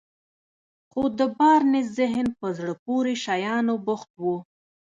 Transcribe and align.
خو 0.89 1.01
د 1.19 1.21
بارنس 1.37 1.87
ذهن 1.99 2.27
په 2.39 2.47
زړه 2.57 2.73
پورې 2.85 3.13
شيانو 3.25 3.73
بوخت 3.85 4.11
و. 4.23 4.25